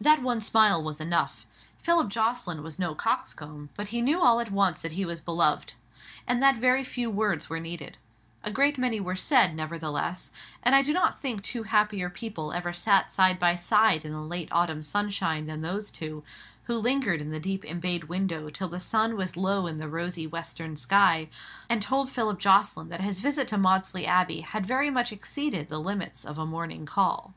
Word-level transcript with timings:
That 0.00 0.22
one 0.22 0.40
smile 0.40 0.80
was 0.80 1.00
enough. 1.00 1.44
Philip 1.82 2.10
Jocelyn 2.10 2.62
was 2.62 2.78
no 2.78 2.94
cox 2.94 3.34
comb, 3.34 3.70
but 3.74 3.88
he 3.88 4.00
knew 4.00 4.20
all 4.20 4.38
at 4.38 4.52
once 4.52 4.80
that 4.82 4.92
he 4.92 5.04
was 5.04 5.20
beloved, 5.20 5.72
and 6.28 6.40
that 6.40 6.58
very 6.58 6.84
few 6.84 7.10
words 7.10 7.50
were 7.50 7.58
needed. 7.58 7.98
A 8.44 8.52
great 8.52 8.78
many 8.78 9.00
were 9.00 9.16
said, 9.16 9.56
nevertheless; 9.56 10.30
and 10.62 10.76
I 10.76 10.82
do 10.82 10.92
not 10.92 11.20
think 11.20 11.42
two 11.42 11.64
happier 11.64 12.08
people 12.08 12.52
ever 12.52 12.72
sat 12.72 13.12
side 13.12 13.40
by 13.40 13.56
side 13.56 14.04
in 14.04 14.12
the 14.12 14.20
late 14.20 14.48
autumn 14.52 14.84
sunshine 14.84 15.46
than 15.46 15.60
those 15.62 15.90
two, 15.90 16.22
who 16.66 16.78
lingered 16.78 17.20
in 17.20 17.30
the 17.32 17.40
deep 17.40 17.64
embayed 17.64 18.04
window 18.04 18.50
till 18.50 18.68
the 18.68 18.78
sun 18.78 19.16
was 19.16 19.36
low 19.36 19.66
in 19.66 19.78
the 19.78 19.88
rosy 19.88 20.24
western 20.28 20.76
sky, 20.76 21.28
and 21.68 21.82
told 21.82 22.10
Philip 22.12 22.38
Jocelyn 22.38 22.90
that 22.90 23.00
his 23.00 23.18
visit 23.18 23.48
to 23.48 23.58
Maudesley 23.58 24.06
Abbey 24.06 24.42
had 24.42 24.64
very 24.64 24.88
much 24.88 25.10
exceeded 25.10 25.68
the 25.68 25.80
limits 25.80 26.24
of 26.24 26.38
a 26.38 26.46
morning 26.46 26.86
call. 26.86 27.34